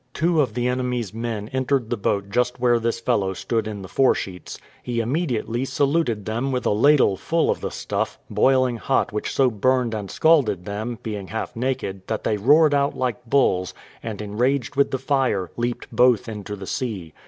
Two 0.15 0.41
of 0.41 0.55
the 0.55 0.67
enemy's 0.67 1.13
men 1.13 1.47
entered 1.49 1.91
the 1.91 1.95
boat 1.95 2.31
just 2.31 2.59
where 2.59 2.79
this 2.79 2.99
fellow 2.99 3.35
stood 3.35 3.67
in 3.67 3.83
the 3.83 3.87
foresheets; 3.87 4.57
he 4.81 4.99
immediately 4.99 5.63
saluted 5.63 6.25
them 6.25 6.51
with 6.51 6.65
a 6.65 6.71
ladle 6.71 7.15
full 7.15 7.51
of 7.51 7.61
the 7.61 7.69
stuff, 7.69 8.17
boiling 8.27 8.77
hot 8.77 9.13
which 9.13 9.31
so 9.31 9.51
burned 9.51 9.93
and 9.93 10.09
scalded 10.09 10.65
them, 10.65 10.97
being 11.03 11.27
half 11.27 11.55
naked 11.55 12.01
that 12.07 12.23
they 12.23 12.35
roared 12.37 12.73
out 12.73 12.97
like 12.97 13.23
bulls, 13.29 13.75
and, 14.01 14.23
enraged 14.23 14.75
with 14.75 14.89
the 14.89 14.97
fire, 14.97 15.51
leaped 15.55 15.87
both 15.91 16.27
into 16.27 16.55
the 16.55 16.65
sea. 16.65 17.13